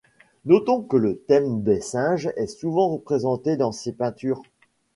Notons 0.45 0.81
que 0.81 0.97
le 0.97 1.15
thème 1.15 1.61
des 1.61 1.79
singes 1.79 2.33
est 2.35 2.47
souvent 2.47 2.89
représenté 2.89 3.55
dans 3.55 3.71
ses 3.71 3.91
peintures. 3.93 4.41